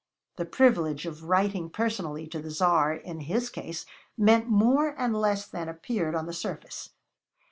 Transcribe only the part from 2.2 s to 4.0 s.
to the Tsar, in his case,